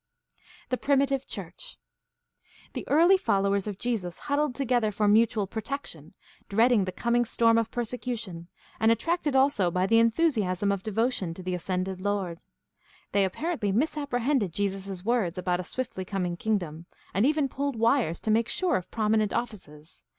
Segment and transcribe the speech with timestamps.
[0.69, 1.75] The primitive church.^
[2.73, 6.15] The early followers of Jesus huddled together for mutual protection,
[6.49, 8.47] dreading the coming storm of persecution,
[8.79, 12.39] and attracted also by the enthusiasm of devotion to the ascended Lord.
[13.11, 18.19] They apparently mis apprehended Jesus' words about a swiftly coming Kingdom, and even pulled wires
[18.21, 20.03] to make sure of prominent offices.